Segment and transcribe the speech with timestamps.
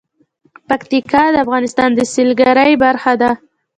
[0.67, 3.31] پکتیکا د افغانستان د سیلګرۍ برخه ده.